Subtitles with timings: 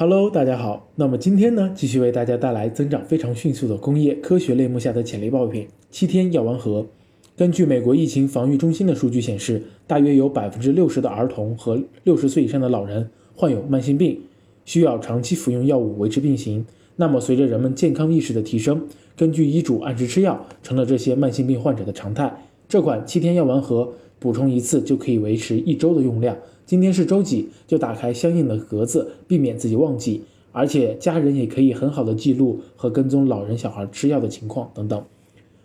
[0.00, 0.92] Hello，大家好。
[0.94, 6.86] 那么今天呢，继续为大家带来增长非常迅速的工业科学类目下的潜力爆品——七天药丸盒。
[7.36, 14.20] 根据美国疫情防御中心的数据显示，大约有百分之六十的儿童和六十岁以上的老人患有慢性病，
[14.64, 16.64] 需要长期服用药物维持病情。
[16.94, 18.86] 那么随着人们健康意识的提升，
[19.16, 22.32] 根据医嘱按时吃药成了这些慢性病患者的常态。
[22.68, 26.36] 这款七天药丸盒补充一次就可以维持一周的用量。
[26.68, 30.20] 今天是周几，就打开相应的格子，避免自己忘记。
[30.52, 35.02] 而且家人也可以很好的记录和跟踪老人、小孩吃药的情况等等。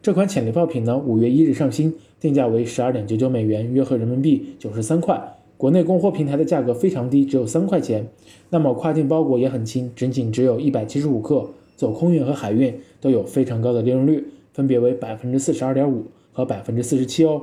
[0.00, 5.36] 这款潜力爆品呢，五月一日上新，定价为十二点九九美元，约合人民币九十三块。
[5.56, 8.06] 国内供货平台的价格非常低，只有三块钱。
[8.50, 17.42] 那么跨境包裹也很轻，仅仅只有一百七十五克，走空运和海运都有非常高的利润率，分别为百分之四十二点五和百分之四十七哦。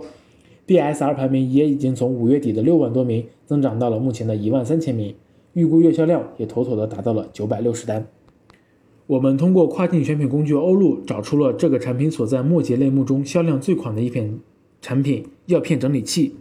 [0.71, 5.13] BSR 排名也已经从五月底的六万多名增长到了目前的一万三千名，
[5.51, 8.07] 预估月销量也妥妥的达到了九百六十单。
[9.05, 14.39] 我们通过跨境选品工具欧路找出了这个产品所在末节类目中销量最款的一片
[14.81, 16.35] 产品——药片整理器。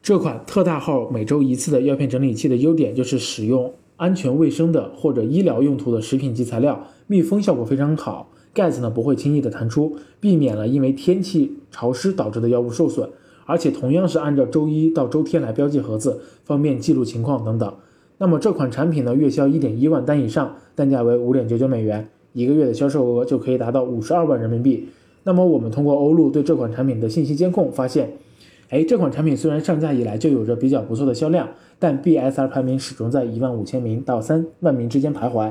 [0.00, 13.10] 这款特大号每周一次的药片整理器的优点就是使用安全卫生的或者医疗用途的食品级材料，密封效果非常好，盖子呢不会轻易的弹出，避免了因为天气潮湿导致的药物受损。
[13.48, 17.74] 而且同样是按照周一到周天来标记盒子，方便记录情况等等。
[18.18, 24.86] 那么这款产品呢，月销一点一万单以上，单价为五点九九美元，一个月的销售额就可以达到五十二万人民币。
[25.22, 28.12] 那么我们通过欧路对这款产品的信息监控发现，
[28.68, 35.50] 哎，这款产品虽然上架以来就有着比较不错的销量，但 BSR 排名始终在一万五千名到三万名之间徘徊，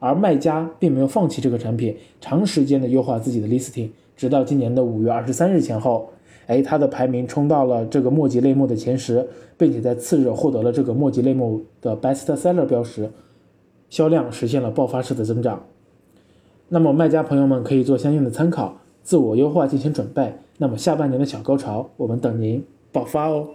[0.00, 6.10] 而卖家并没有放弃这个产品，长时间的优化自己的 listing，直到今年的五月二十三日前后。
[6.46, 13.10] 哎，它的排名冲到了这个墨迹类目的前十，并且在次日获得了这个墨迹类目的 Best Seller 标识，
[13.90, 15.64] 销量实现了爆发式的增长。
[16.68, 20.34] 那么卖家朋友们可以做相应的参考，自我优化进行准备。
[20.58, 23.48] 那么下半年的小高潮，我们等您爆发哦。